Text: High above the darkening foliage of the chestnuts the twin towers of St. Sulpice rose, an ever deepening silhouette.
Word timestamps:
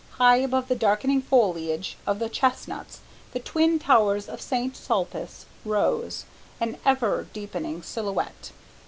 High 0.13 0.37
above 0.37 0.67
the 0.67 0.73
darkening 0.75 1.21
foliage 1.21 1.95
of 2.07 2.17
the 2.17 2.27
chestnuts 2.27 3.01
the 3.33 3.39
twin 3.39 3.77
towers 3.77 4.27
of 4.27 4.41
St. 4.41 4.75
Sulpice 4.75 5.45
rose, 5.63 6.25
an 6.59 6.77
ever 6.87 7.27
deepening 7.33 7.83
silhouette. 7.83 8.49